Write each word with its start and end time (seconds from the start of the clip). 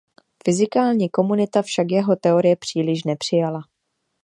Fyzikální 0.45 1.09
komunita 1.09 1.61
však 1.61 1.87
jeho 1.91 2.15
teorie 2.15 2.55
příliš 2.55 3.03
nepřijala. 3.03 3.61